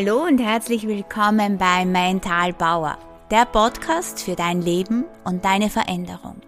[0.00, 2.98] Hallo und herzlich willkommen bei Mental Bauer,
[3.32, 6.40] der Podcast für dein Leben und deine Veränderung.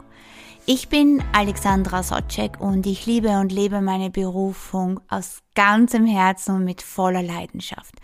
[0.67, 6.65] Ich bin Alexandra Sotschek und ich liebe und lebe meine Berufung aus ganzem Herzen und
[6.65, 7.97] mit voller Leidenschaft.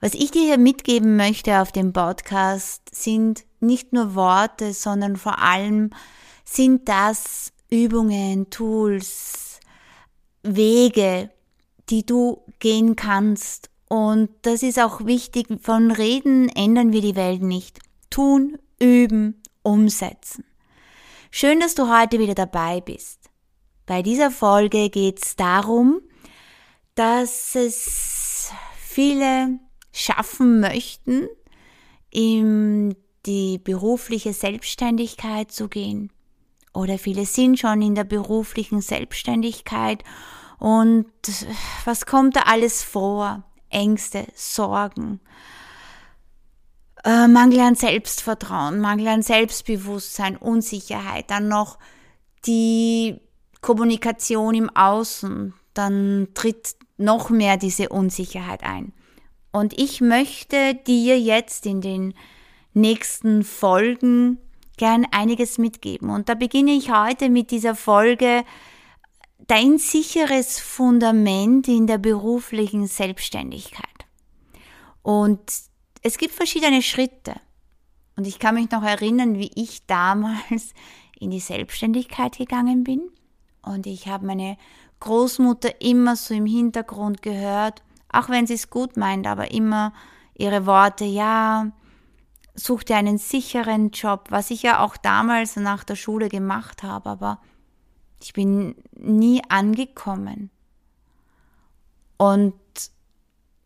[0.00, 5.38] Was ich dir hier mitgeben möchte auf dem Podcast sind nicht nur Worte, sondern vor
[5.38, 5.90] allem
[6.44, 9.60] sind das Übungen, Tools,
[10.42, 11.30] Wege,
[11.88, 17.42] die du gehen kannst, und das ist auch wichtig, von Reden ändern wir die Welt
[17.42, 17.78] nicht.
[18.08, 20.46] Tun, üben, umsetzen.
[21.30, 23.28] Schön, dass du heute wieder dabei bist.
[23.84, 26.00] Bei dieser Folge geht es darum,
[26.94, 29.58] dass es viele
[29.92, 31.28] schaffen möchten,
[32.10, 36.10] in die berufliche Selbstständigkeit zu gehen.
[36.72, 40.02] Oder viele sind schon in der beruflichen Selbstständigkeit.
[40.58, 41.04] Und
[41.84, 43.44] was kommt da alles vor?
[43.72, 45.20] Ängste, Sorgen,
[47.04, 51.78] äh, Mangel an Selbstvertrauen, Mangel an Selbstbewusstsein, Unsicherheit, dann noch
[52.46, 53.20] die
[53.60, 58.92] Kommunikation im Außen, dann tritt noch mehr diese Unsicherheit ein.
[59.52, 62.14] Und ich möchte dir jetzt in den
[62.74, 64.38] nächsten Folgen
[64.76, 66.10] gern einiges mitgeben.
[66.10, 68.44] Und da beginne ich heute mit dieser Folge
[69.46, 73.86] dein sicheres Fundament in der beruflichen Selbstständigkeit.
[75.02, 75.40] Und
[76.02, 77.34] es gibt verschiedene Schritte.
[78.16, 80.74] Und ich kann mich noch erinnern, wie ich damals
[81.18, 83.00] in die Selbstständigkeit gegangen bin.
[83.62, 84.56] Und ich habe meine
[85.00, 87.82] Großmutter immer so im Hintergrund gehört,
[88.12, 89.92] auch wenn sie es gut meint, aber immer
[90.34, 91.72] ihre Worte, ja,
[92.54, 97.10] such dir einen sicheren Job, was ich ja auch damals nach der Schule gemacht habe,
[97.10, 97.40] aber
[98.22, 100.50] ich bin nie angekommen.
[102.16, 102.54] Und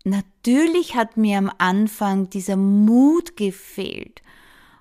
[0.04, 4.22] natürlich hat mir am Anfang dieser Mut gefehlt.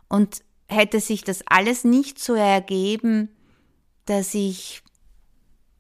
[0.07, 3.29] Und hätte sich das alles nicht so ergeben,
[4.05, 4.81] dass ich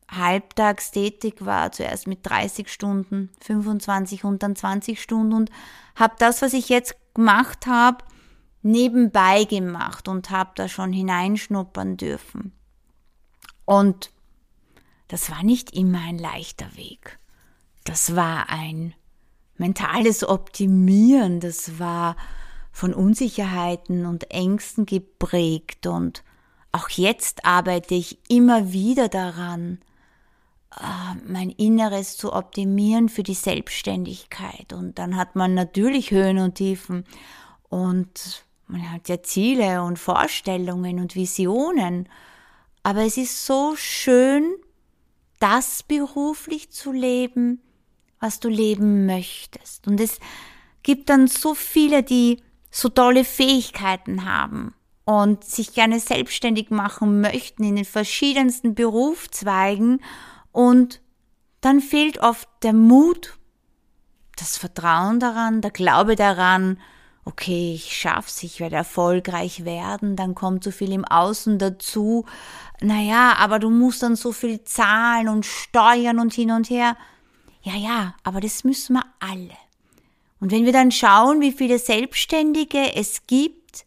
[0.09, 5.49] halbtags tätig war, zuerst mit 30 Stunden, 25 und dann 20 Stunden und
[5.95, 8.03] habe das, was ich jetzt gemacht habe,
[8.61, 12.51] nebenbei gemacht und habe da schon hineinschnuppern dürfen.
[13.65, 14.11] Und
[15.07, 17.19] das war nicht immer ein leichter Weg.
[17.83, 18.93] Das war ein
[19.57, 22.15] mentales Optimieren, das war
[22.71, 26.23] von Unsicherheiten und Ängsten geprägt und
[26.71, 29.79] auch jetzt arbeite ich immer wieder daran,
[30.71, 34.73] äh, mein Inneres zu optimieren für die Selbstständigkeit.
[34.73, 37.05] Und dann hat man natürlich Höhen und Tiefen
[37.69, 42.09] und man hat ja Ziele und Vorstellungen und Visionen.
[42.85, 44.57] Aber es ist so schön,
[45.39, 47.59] das beruflich zu leben,
[48.19, 49.87] was du leben möchtest.
[49.87, 50.19] Und es
[50.83, 57.63] gibt dann so viele, die so tolle Fähigkeiten haben und sich gerne selbstständig machen möchten
[57.63, 59.99] in den verschiedensten Berufszweigen
[60.51, 61.01] und
[61.61, 63.39] dann fehlt oft der Mut,
[64.35, 66.79] das Vertrauen daran, der Glaube daran,
[67.25, 72.25] okay, ich schaff's, ich werde erfolgreich werden, dann kommt so viel im Außen dazu,
[72.81, 76.95] naja, aber du musst dann so viel zahlen und steuern und hin und her.
[77.63, 79.57] Ja, ja, aber das müssen wir alle.
[80.39, 83.85] Und wenn wir dann schauen, wie viele Selbstständige es gibt,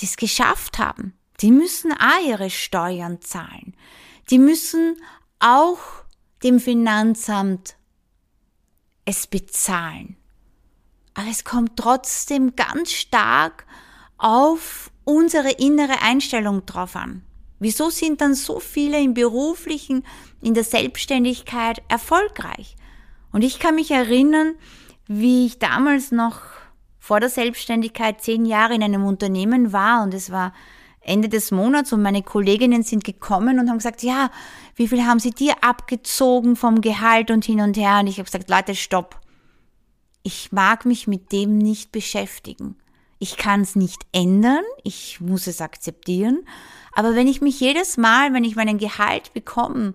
[0.00, 3.76] die es geschafft haben, die müssen auch ihre Steuern zahlen.
[4.30, 4.96] Die müssen
[5.38, 5.78] auch
[6.42, 7.76] dem Finanzamt
[9.04, 10.17] es bezahlen.
[11.18, 13.66] Aber es kommt trotzdem ganz stark
[14.18, 17.22] auf unsere innere Einstellung drauf an.
[17.58, 20.04] Wieso sind dann so viele im beruflichen,
[20.40, 22.76] in der Selbstständigkeit erfolgreich?
[23.32, 24.54] Und ich kann mich erinnern,
[25.08, 26.40] wie ich damals noch
[27.00, 30.52] vor der Selbstständigkeit zehn Jahre in einem Unternehmen war und es war
[31.00, 34.30] Ende des Monats und meine Kolleginnen sind gekommen und haben gesagt, ja,
[34.76, 37.98] wie viel haben sie dir abgezogen vom Gehalt und hin und her?
[37.98, 39.18] Und ich habe gesagt, Leute, stopp.
[40.30, 42.76] Ich mag mich mit dem nicht beschäftigen.
[43.18, 46.46] Ich kann es nicht ändern, ich muss es akzeptieren,
[46.92, 49.94] aber wenn ich mich jedes Mal, wenn ich meinen Gehalt bekomme,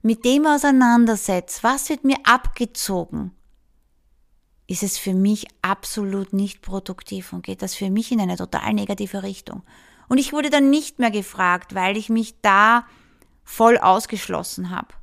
[0.00, 3.32] mit dem auseinandersetze, was wird mir abgezogen,
[4.68, 8.74] ist es für mich absolut nicht produktiv und geht das für mich in eine total
[8.74, 9.64] negative Richtung.
[10.08, 12.86] Und ich wurde dann nicht mehr gefragt, weil ich mich da
[13.42, 14.94] voll ausgeschlossen habe.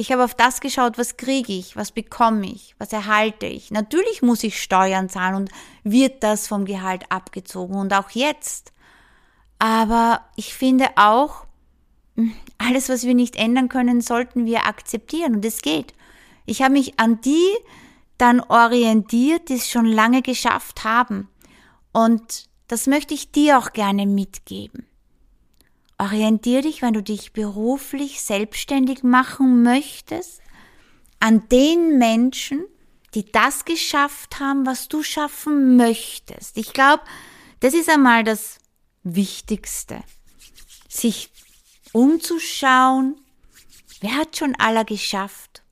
[0.00, 3.70] Ich habe auf das geschaut, was kriege ich, was bekomme ich, was erhalte ich.
[3.70, 5.50] Natürlich muss ich Steuern zahlen und
[5.84, 8.72] wird das vom Gehalt abgezogen und auch jetzt.
[9.58, 11.44] Aber ich finde auch,
[12.16, 15.92] hm, alles, was wir nicht ändern können, sollten wir akzeptieren und es geht.
[16.46, 17.54] Ich habe mich an die
[18.16, 21.28] dann orientiert, die es schon lange geschafft haben.
[21.92, 24.86] Und das möchte ich dir auch gerne mitgeben.
[26.00, 30.40] Orientier dich, wenn du dich beruflich selbstständig machen möchtest,
[31.18, 32.64] an den Menschen,
[33.14, 36.56] die das geschafft haben, was du schaffen möchtest.
[36.56, 37.02] Ich glaube,
[37.60, 38.58] das ist einmal das
[39.02, 40.02] Wichtigste.
[40.88, 41.30] Sich
[41.92, 43.20] umzuschauen,
[44.00, 45.62] wer hat schon aller geschafft?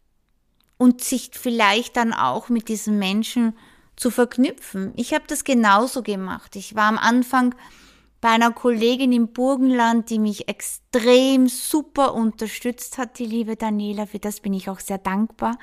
[0.76, 3.56] Und sich vielleicht dann auch mit diesen Menschen
[3.96, 4.92] zu verknüpfen.
[4.94, 6.54] Ich habe das genauso gemacht.
[6.54, 7.54] Ich war am Anfang
[8.20, 14.06] bei einer Kollegin im Burgenland, die mich extrem super unterstützt hat, die liebe Daniela.
[14.06, 15.58] Für das bin ich auch sehr dankbar.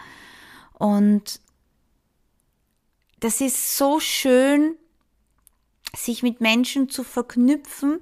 [0.73, 1.41] Und
[3.19, 4.75] das ist so schön,
[5.95, 7.99] sich mit Menschen zu verknüpfen,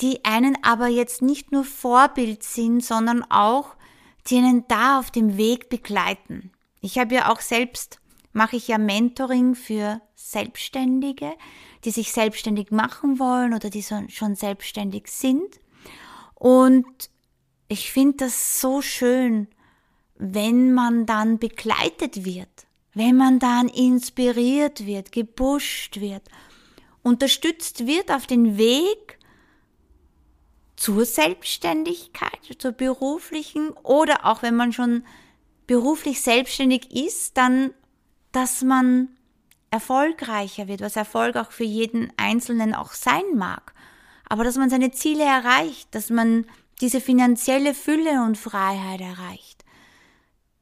[0.00, 3.76] die einen aber jetzt nicht nur Vorbild sind, sondern auch,
[4.26, 6.52] die einen da auf dem Weg begleiten.
[6.80, 8.00] Ich habe ja auch selbst,
[8.32, 11.32] mache ich ja Mentoring für Selbstständige,
[11.84, 15.60] die sich selbstständig machen wollen oder die schon selbstständig sind.
[16.34, 17.10] Und
[17.68, 19.48] ich finde das so schön,
[20.16, 26.22] wenn man dann begleitet wird, wenn man dann inspiriert wird, gepusht wird
[27.02, 29.18] unterstützt wird auf den Weg
[30.76, 35.04] zur Selbstständigkeit, zur beruflichen oder auch wenn man schon
[35.66, 37.72] beruflich selbstständig ist, dann,
[38.32, 39.08] dass man
[39.70, 43.72] erfolgreicher wird, was Erfolg auch für jeden Einzelnen auch sein mag.
[44.28, 46.46] Aber dass man seine Ziele erreicht, dass man
[46.80, 49.64] diese finanzielle Fülle und Freiheit erreicht,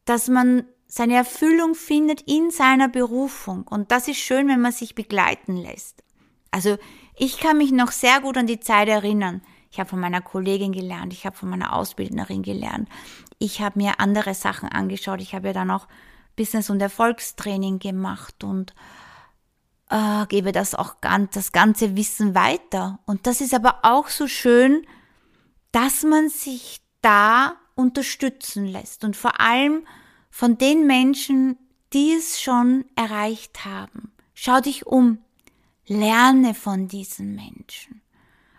[0.05, 3.62] dass man seine Erfüllung findet in seiner Berufung.
[3.62, 6.02] Und das ist schön, wenn man sich begleiten lässt.
[6.50, 6.78] Also
[7.16, 9.40] ich kann mich noch sehr gut an die Zeit erinnern.
[9.70, 12.88] Ich habe von meiner Kollegin gelernt, ich habe von meiner Ausbildnerin gelernt,
[13.38, 15.87] ich habe mir andere Sachen angeschaut, ich habe ja dann auch
[16.40, 18.72] Business- und Erfolgstraining gemacht und
[19.90, 22.98] äh, gebe das auch ganz, das ganze Wissen weiter.
[23.04, 24.87] Und das ist aber auch so schön,
[25.70, 29.87] dass man sich da unterstützen lässt und vor allem
[30.31, 31.58] von den Menschen,
[31.92, 34.10] die es schon erreicht haben.
[34.32, 35.19] Schau dich um.
[35.87, 38.00] Lerne von diesen Menschen.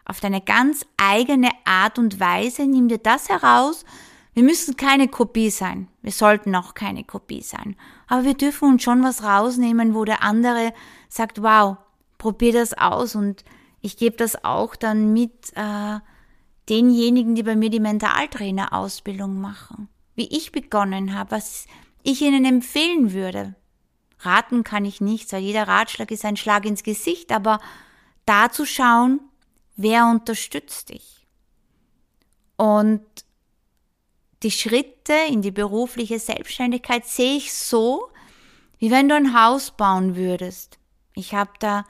[0.06, 3.86] Auf deine ganz eigene Art und Weise nimm dir das heraus.
[4.34, 5.90] Wir müssen keine Kopie sein.
[6.02, 7.76] Wir sollten auch keine Kopie sein.
[8.08, 10.74] Aber wir dürfen uns schon was rausnehmen, wo der andere
[11.10, 11.78] sagt, wow,
[12.18, 13.44] probier das aus und
[13.82, 16.00] ich gebe das auch dann mit äh,
[16.70, 19.90] denjenigen, die bei mir die Mentaltrainer-Ausbildung machen.
[20.16, 21.66] Wie ich begonnen habe, was
[22.04, 23.56] ich ihnen empfehlen würde.
[24.20, 27.60] Raten kann ich nichts, weil jeder Ratschlag ist ein Schlag ins Gesicht, aber
[28.26, 29.20] da zu schauen,
[29.76, 31.28] wer unterstützt dich.
[32.56, 33.02] Und
[34.44, 38.10] die Schritte in die berufliche Selbstständigkeit sehe ich so,
[38.80, 40.80] wie wenn du ein Haus bauen würdest.
[41.14, 41.86] Ich habe da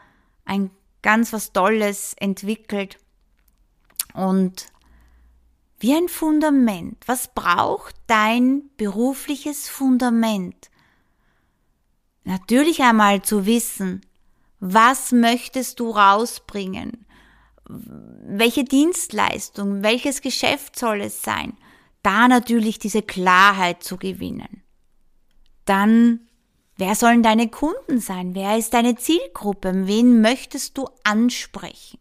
[0.46, 0.72] ein
[1.02, 2.98] ganz was Tolles entwickelt
[4.14, 4.68] und
[5.80, 7.04] wie ein Fundament.
[7.08, 10.70] Was braucht dein berufliches Fundament?
[12.24, 14.02] Natürlich einmal zu wissen,
[14.60, 17.06] was möchtest du rausbringen?
[17.66, 21.58] Welche Dienstleistung, welches Geschäft soll es sein?
[22.04, 24.64] Da natürlich diese Klarheit zu gewinnen.
[25.66, 26.22] Dann,
[26.78, 28.34] wer sollen deine Kunden sein?
[28.34, 29.88] Wer ist deine Zielgruppe?
[29.88, 32.00] Wen möchtest du ansprechen?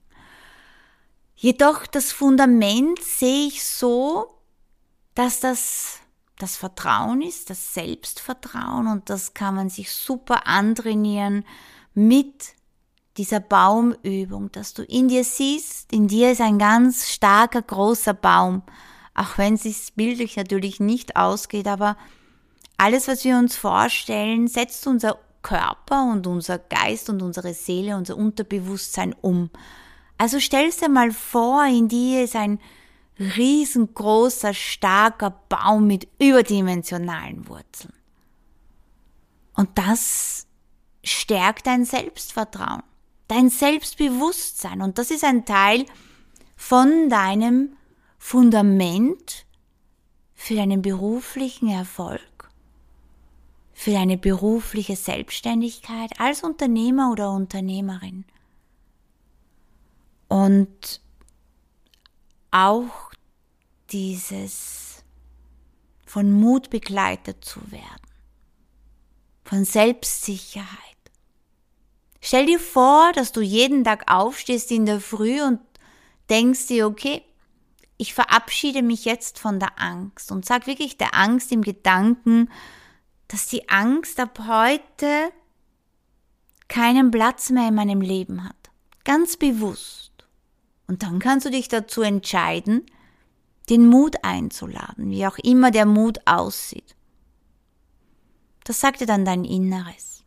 [1.35, 4.35] Jedoch das Fundament sehe ich so,
[5.15, 6.01] dass das
[6.41, 11.45] das Vertrauen ist, das Selbstvertrauen und das kann man sich super antrainieren
[11.95, 12.55] mit
[13.17, 18.63] dieser Baumübung, dass du in dir siehst, in dir ist ein ganz starker, großer Baum,
[19.15, 21.97] auch wenn es sich bildlich natürlich nicht ausgeht, aber
[22.77, 28.17] alles, was wir uns vorstellen, setzt unser Körper und unser Geist und unsere Seele, unser
[28.17, 29.51] Unterbewusstsein um.
[30.19, 32.59] Also stell dir mal vor, in dir ist ein
[33.19, 37.93] riesengroßer, starker Baum mit überdimensionalen Wurzeln.
[39.55, 40.47] Und das
[41.05, 42.83] stärkt dein Selbstvertrauen,
[43.29, 44.81] dein Selbstbewusstsein.
[44.81, 45.85] Und das ist ein Teil
[46.57, 47.77] von deinem
[48.23, 49.47] Fundament
[50.35, 52.51] für deinen beruflichen Erfolg,
[53.73, 58.25] für deine berufliche Selbstständigkeit als Unternehmer oder Unternehmerin.
[60.29, 61.01] Und
[62.53, 63.11] auch
[63.91, 65.03] dieses
[66.05, 68.07] von Mut begleitet zu werden,
[69.45, 70.69] von Selbstsicherheit.
[72.21, 75.59] Stell dir vor, dass du jeden Tag aufstehst in der Früh und
[76.29, 77.25] denkst dir, okay,
[78.01, 82.49] ich verabschiede mich jetzt von der Angst und sag wirklich der Angst im Gedanken,
[83.29, 85.31] dass die Angst ab heute
[86.69, 88.57] keinen Platz mehr in meinem Leben hat.
[89.05, 90.13] Ganz bewusst.
[90.87, 92.87] Und dann kannst du dich dazu entscheiden,
[93.69, 96.97] den Mut einzuladen, wie auch immer der Mut aussieht.
[98.65, 100.25] Das sagt dir dann dein Inneres.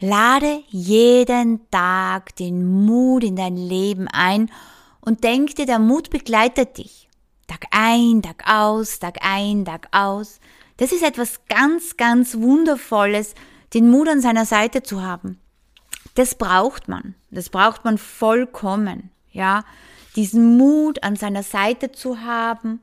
[0.00, 4.50] Lade jeden Tag den Mut in dein Leben ein
[5.08, 7.08] und denk dir, der Mut begleitet dich.
[7.46, 10.38] Tag ein, Tag aus, Tag ein, Tag aus.
[10.76, 13.34] Das ist etwas ganz, ganz Wundervolles,
[13.72, 15.40] den Mut an seiner Seite zu haben.
[16.14, 17.14] Das braucht man.
[17.30, 19.10] Das braucht man vollkommen.
[19.30, 19.64] Ja,
[20.14, 22.80] diesen Mut an seiner Seite zu haben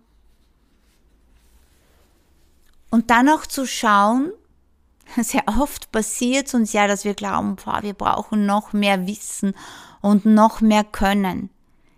[2.89, 4.31] und dann auch zu schauen,
[5.21, 9.53] sehr oft passiert uns ja, dass wir glauben, boah, wir brauchen noch mehr Wissen
[10.01, 11.51] und noch mehr Können.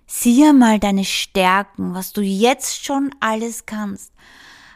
[0.09, 4.13] Sieh mal deine Stärken, was du jetzt schon alles kannst,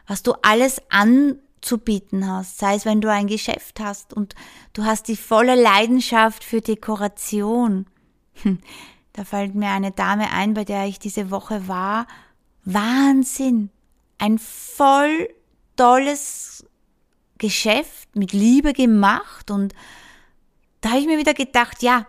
[0.06, 4.36] was du alles anzubieten hast, sei es wenn du ein Geschäft hast und
[4.74, 7.86] du hast die volle Leidenschaft für Dekoration.
[8.44, 8.60] Hm,
[9.14, 12.08] da fällt mir eine Dame ein, bei der ich diese Woche war.
[12.66, 13.70] Wahnsinn!
[14.18, 15.30] Ein voll
[15.78, 16.66] tolles
[17.38, 19.74] Geschäft mit Liebe gemacht und
[20.82, 22.06] da habe ich mir wieder gedacht, ja,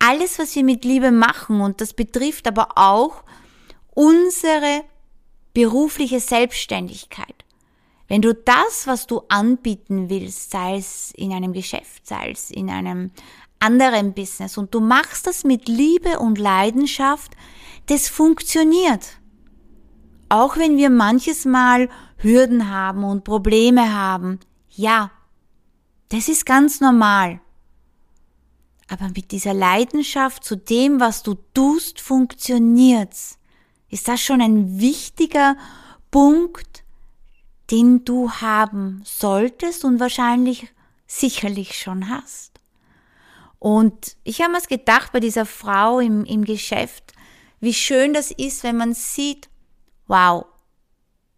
[0.00, 3.22] alles, was wir mit Liebe machen, und das betrifft aber auch
[3.94, 4.82] unsere
[5.54, 7.44] berufliche Selbstständigkeit.
[8.08, 12.68] Wenn du das, was du anbieten willst, sei es in einem Geschäft, sei es in
[12.68, 13.12] einem
[13.60, 17.36] anderen Business, und du machst das mit Liebe und Leidenschaft,
[17.86, 19.20] das funktioniert.
[20.28, 24.40] Auch wenn wir manches Mal Hürden haben und Probleme haben,
[24.70, 25.10] ja,
[26.08, 27.40] das ist ganz normal.
[28.90, 33.38] Aber mit dieser Leidenschaft zu dem, was du tust, funktioniert's.
[33.88, 35.56] Ist das schon ein wichtiger
[36.10, 36.82] Punkt,
[37.70, 40.66] den du haben solltest und wahrscheinlich
[41.06, 42.60] sicherlich schon hast.
[43.60, 47.12] Und ich habe mir gedacht bei dieser Frau im, im Geschäft,
[47.60, 49.48] wie schön das ist, wenn man sieht,
[50.08, 50.46] wow,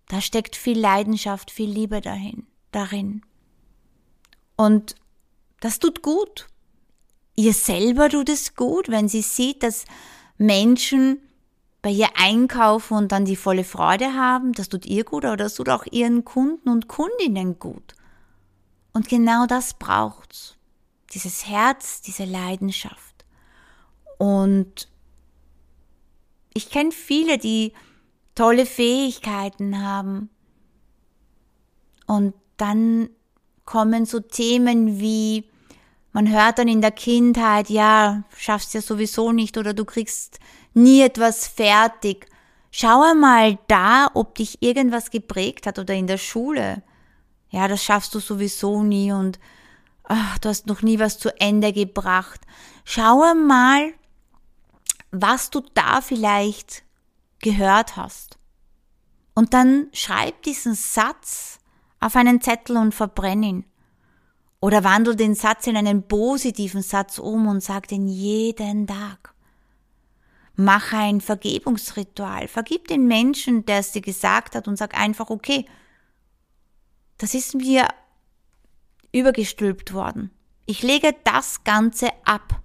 [0.08, 3.20] da steckt viel Leidenschaft, viel Liebe dahin, darin.
[4.56, 4.94] Und
[5.60, 6.46] das tut gut
[7.36, 9.84] ihr selber tut es gut, wenn sie sieht, dass
[10.38, 11.20] Menschen
[11.82, 15.54] bei ihr einkaufen und dann die volle Freude haben, das tut ihr gut, aber das
[15.54, 17.94] tut auch ihren Kunden und Kundinnen gut.
[18.92, 20.56] Und genau das braucht's.
[21.12, 23.24] Dieses Herz, diese Leidenschaft.
[24.18, 24.88] Und
[26.54, 27.72] ich kenne viele, die
[28.34, 30.30] tolle Fähigkeiten haben.
[32.06, 33.10] Und dann
[33.64, 35.48] kommen so Themen wie
[36.12, 40.38] man hört dann in der Kindheit, ja, schaffst ja sowieso nicht oder du kriegst
[40.74, 42.26] nie etwas fertig.
[42.70, 46.82] Schau einmal da, ob dich irgendwas geprägt hat oder in der Schule.
[47.50, 49.38] Ja, das schaffst du sowieso nie und
[50.04, 52.40] ach, du hast noch nie was zu Ende gebracht.
[52.84, 53.92] Schau einmal,
[55.10, 56.82] was du da vielleicht
[57.40, 58.38] gehört hast.
[59.34, 61.58] Und dann schreib diesen Satz
[62.00, 63.64] auf einen Zettel und verbrenn ihn.
[64.62, 69.34] Oder wandel den Satz in einen positiven Satz um und sag den jeden Tag.
[70.54, 72.46] Mach ein Vergebungsritual.
[72.46, 75.66] Vergib den Menschen, der es dir gesagt hat und sag einfach, okay,
[77.18, 77.88] das ist mir
[79.10, 80.30] übergestülpt worden.
[80.64, 82.62] Ich lege das Ganze ab.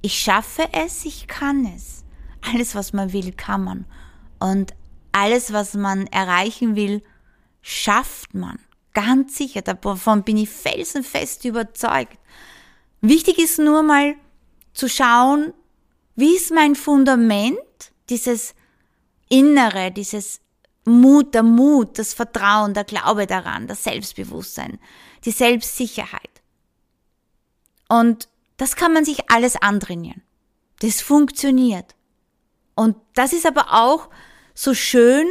[0.00, 2.02] Ich schaffe es, ich kann es.
[2.50, 3.84] Alles, was man will, kann man.
[4.38, 4.72] Und
[5.12, 7.02] alles, was man erreichen will,
[7.60, 8.58] schafft man.
[8.96, 12.18] Ganz sicher, davon bin ich felsenfest überzeugt.
[13.02, 14.14] Wichtig ist nur mal
[14.72, 15.52] zu schauen,
[16.14, 17.58] wie ist mein Fundament,
[18.08, 18.54] dieses
[19.28, 20.40] Innere, dieses
[20.86, 24.78] Mut, der Mut, das Vertrauen, der Glaube daran, das Selbstbewusstsein,
[25.26, 26.40] die Selbstsicherheit.
[27.90, 30.22] Und das kann man sich alles antrainieren.
[30.80, 31.94] Das funktioniert.
[32.74, 34.08] Und das ist aber auch
[34.54, 35.26] so schön,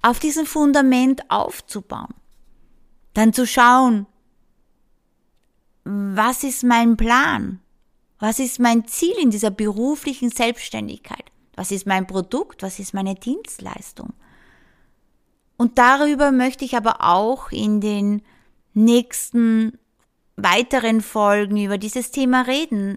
[0.00, 2.14] auf diesem Fundament aufzubauen.
[3.20, 4.06] Dann zu schauen,
[5.84, 7.60] was ist mein Plan?
[8.18, 11.24] Was ist mein Ziel in dieser beruflichen Selbstständigkeit?
[11.54, 12.62] Was ist mein Produkt?
[12.62, 14.14] Was ist meine Dienstleistung?
[15.58, 18.22] Und darüber möchte ich aber auch in den
[18.72, 19.78] nächsten
[20.36, 22.96] weiteren Folgen über dieses Thema reden.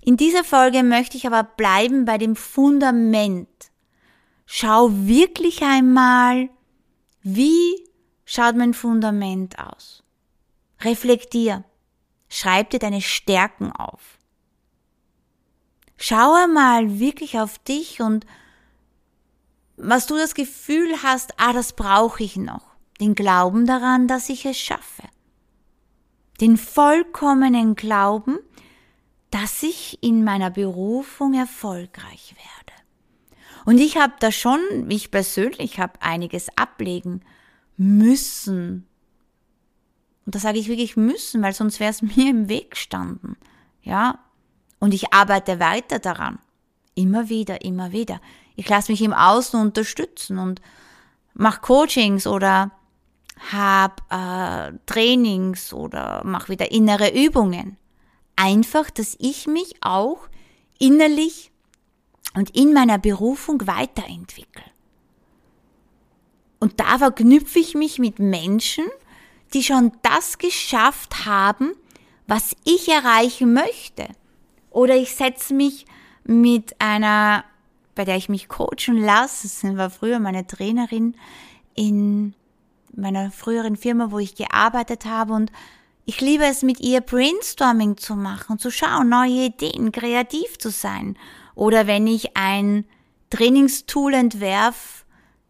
[0.00, 3.70] In dieser Folge möchte ich aber bleiben bei dem Fundament.
[4.46, 6.48] Schau wirklich einmal,
[7.22, 7.87] wie
[8.28, 10.04] schaut mein Fundament aus?
[10.82, 11.64] Reflektier.
[12.28, 14.18] Schreib dir deine Stärken auf.
[15.96, 18.26] Schau mal wirklich auf dich und
[19.76, 22.76] was du das Gefühl hast, ah, das brauche ich noch.
[23.00, 25.04] Den Glauben daran, dass ich es schaffe.
[26.40, 28.38] den vollkommenen Glauben,
[29.30, 32.78] dass ich in meiner Berufung erfolgreich werde.
[33.64, 37.22] Und ich habe da schon, ich persönlich habe einiges ablegen
[37.78, 38.86] müssen.
[40.26, 43.36] Und da sage ich wirklich müssen, weil sonst wäre es mir im Weg gestanden.
[43.82, 44.18] Ja,
[44.78, 46.38] und ich arbeite weiter daran.
[46.94, 48.20] Immer wieder, immer wieder.
[48.56, 50.60] Ich lasse mich im Außen unterstützen und
[51.32, 52.72] mache Coachings oder
[53.52, 57.76] habe äh, Trainings oder mache wieder innere Übungen.
[58.34, 60.28] Einfach, dass ich mich auch
[60.78, 61.52] innerlich
[62.34, 64.64] und in meiner Berufung weiterentwickle.
[66.60, 68.84] Und da verknüpfe ich mich mit Menschen,
[69.54, 71.72] die schon das geschafft haben,
[72.26, 74.08] was ich erreichen möchte.
[74.70, 75.86] Oder ich setze mich
[76.24, 77.44] mit einer,
[77.94, 81.14] bei der ich mich coachen lasse, das war früher meine Trainerin
[81.74, 82.34] in
[82.94, 85.52] meiner früheren Firma, wo ich gearbeitet habe und
[86.04, 91.18] ich liebe es, mit ihr Brainstorming zu machen, zu schauen, neue Ideen, kreativ zu sein.
[91.54, 92.86] Oder wenn ich ein
[93.28, 95.04] Trainingstool entwerf,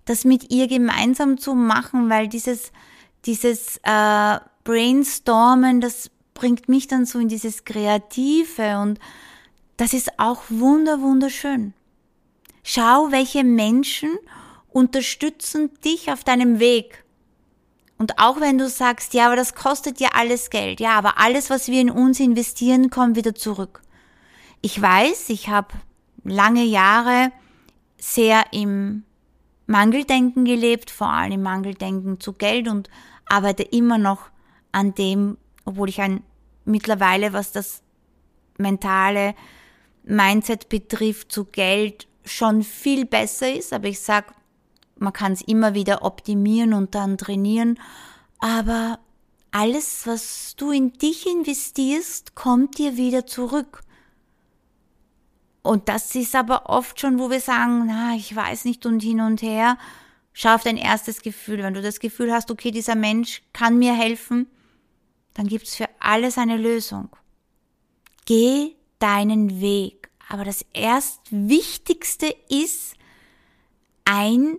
[0.09, 2.73] das mit ihr gemeinsam zu machen, weil dieses,
[3.27, 8.99] dieses äh, Brainstormen, das bringt mich dann so in dieses Kreative und
[9.77, 11.75] das ist auch wunder, wunderschön.
[12.63, 14.11] Schau, welche Menschen
[14.69, 17.05] unterstützen dich auf deinem Weg.
[17.99, 21.51] Und auch wenn du sagst, ja, aber das kostet ja alles Geld, ja, aber alles,
[21.51, 23.83] was wir in uns investieren, kommt wieder zurück.
[24.63, 25.75] Ich weiß, ich habe
[26.25, 27.33] lange Jahre
[27.99, 29.05] sehr im
[29.69, 32.89] Mangeldenken gelebt, vor allem Mangeldenken zu Geld und
[33.27, 34.31] arbeite immer noch
[34.73, 36.23] an dem, obwohl ich ein
[36.65, 37.83] mittlerweile, was das
[38.57, 39.35] mentale
[40.05, 43.75] Mindset betrifft, zu Geld schon viel besser ist.
[43.75, 44.33] Aber ich sag,
[44.97, 47.79] man kann es immer wieder optimieren und dann trainieren.
[48.39, 48.99] Aber
[49.51, 53.83] alles, was du in dich investierst, kommt dir wieder zurück.
[55.63, 59.21] Und das ist aber oft schon, wo wir sagen, na, ich weiß nicht und hin
[59.21, 59.77] und her.
[60.33, 61.63] Schau auf dein erstes Gefühl.
[61.63, 64.47] Wenn du das Gefühl hast, okay, dieser Mensch kann mir helfen,
[65.35, 67.11] dann gibt's für alles eine Lösung.
[68.25, 70.11] Geh deinen Weg.
[70.29, 72.95] Aber das erst Wichtigste ist,
[74.05, 74.59] ein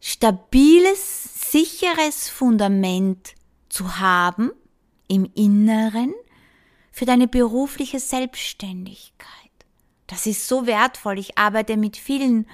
[0.00, 3.34] stabiles, sicheres Fundament
[3.68, 4.52] zu haben
[5.08, 6.14] im Inneren
[6.92, 9.43] für deine berufliche Selbstständigkeit.
[10.06, 11.18] Das ist so wertvoll.
[11.18, 12.46] Ich arbeite mit vielen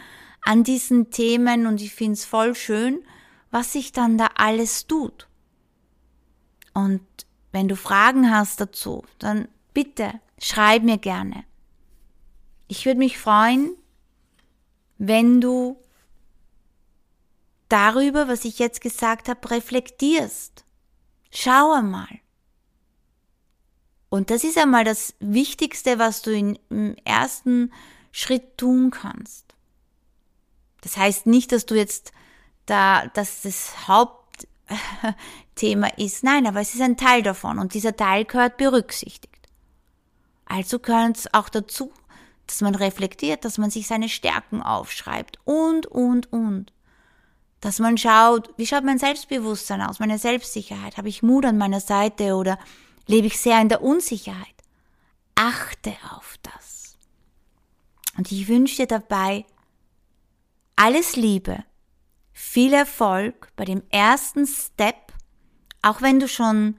[0.43, 3.03] an diesen Themen und ich finde es voll schön,
[3.51, 5.29] was sich dann da alles tut.
[6.73, 7.03] Und
[7.53, 11.45] wenn du Fragen hast dazu, dann bitte schreib mir gerne.
[12.69, 13.75] Ich würde mich freuen,
[14.99, 15.77] wenn du
[17.69, 20.65] darüber, was ich jetzt gesagt habe, reflektierst.
[21.31, 22.21] Schau einmal.
[24.11, 27.73] Und das ist einmal das Wichtigste, was du in, im ersten
[28.13, 29.55] Schritt tun kannst.
[30.83, 32.13] Das heißt nicht, dass du jetzt
[32.67, 34.21] da, dass das Haupt
[35.55, 36.25] Thema ist.
[36.25, 39.49] Nein, aber es ist ein Teil davon und dieser Teil gehört berücksichtigt.
[40.45, 41.93] Also gehört es auch dazu,
[42.47, 46.73] dass man reflektiert, dass man sich seine Stärken aufschreibt und, und, und.
[47.61, 50.97] Dass man schaut, wie schaut mein Selbstbewusstsein aus, meine Selbstsicherheit?
[50.97, 52.59] Habe ich Mut an meiner Seite oder
[53.07, 54.55] lebe ich sehr in der Unsicherheit?
[55.35, 56.97] Achte auf das.
[58.17, 59.45] Und ich wünsche dir dabei
[60.77, 61.65] alles Liebe,
[62.33, 65.13] viel Erfolg bei dem ersten Step,
[65.83, 66.77] auch wenn du schon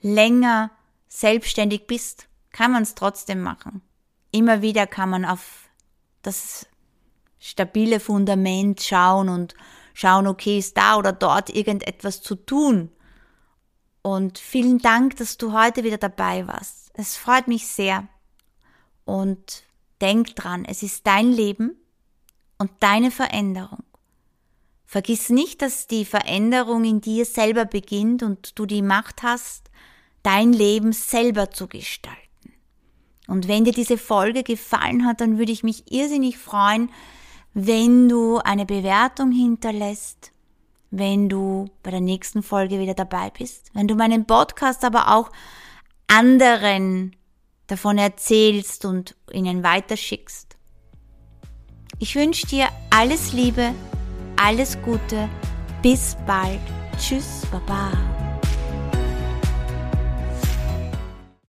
[0.00, 0.70] länger
[1.08, 3.82] selbstständig bist, kann man es trotzdem machen.
[4.30, 5.68] Immer wieder kann man auf
[6.22, 6.66] das
[7.38, 9.54] stabile Fundament schauen und
[9.92, 12.90] schauen, okay, ist da oder dort irgendetwas zu tun.
[14.06, 16.90] Und vielen Dank, dass du heute wieder dabei warst.
[16.92, 18.06] Es freut mich sehr.
[19.06, 19.64] Und
[20.02, 21.74] denk dran, es ist dein Leben
[22.58, 23.82] und deine Veränderung.
[24.84, 29.70] Vergiss nicht, dass die Veränderung in dir selber beginnt und du die Macht hast,
[30.22, 32.52] dein Leben selber zu gestalten.
[33.26, 36.90] Und wenn dir diese Folge gefallen hat, dann würde ich mich irrsinnig freuen,
[37.54, 40.33] wenn du eine Bewertung hinterlässt,
[40.98, 45.30] wenn du bei der nächsten Folge wieder dabei bist, wenn du meinen Podcast aber auch
[46.06, 47.16] anderen
[47.66, 50.56] davon erzählst und ihnen weiterschickst.
[51.98, 53.72] Ich wünsche dir alles Liebe,
[54.36, 55.28] alles Gute.
[55.82, 56.60] Bis bald.
[56.98, 58.23] Tschüss, Baba.